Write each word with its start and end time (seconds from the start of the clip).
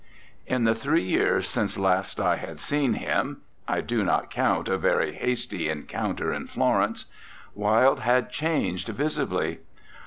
In 0.47 0.63
the 0.63 0.73
three 0.73 1.03
years 1.03 1.45
since 1.47 1.77
last 1.77 2.19
I 2.19 2.37
had 2.37 2.59
seen 2.59 2.93
him 2.95 3.41
I 3.67 3.81
do 3.81 4.03
not 4.03 4.31
count 4.31 4.67
a 4.67 4.75
very 4.75 5.13
hasty 5.13 5.69
encounter 5.69 6.33
in 6.33 6.47
Florence 6.47 7.05
Wilde 7.53 7.99
had 7.99 8.31
changed 8.31 8.87
visibly. 8.87 9.59